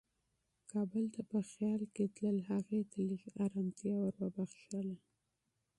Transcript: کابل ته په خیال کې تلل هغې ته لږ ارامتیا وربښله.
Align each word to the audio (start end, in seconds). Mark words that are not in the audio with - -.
کابل 0.71 1.05
ته 1.13 1.21
په 1.31 1.39
خیال 1.49 1.81
کې 1.95 2.05
تلل 2.15 2.37
هغې 2.51 2.81
ته 2.91 2.97
لږ 3.09 3.21
ارامتیا 3.43 3.95
وربښله. 4.01 4.95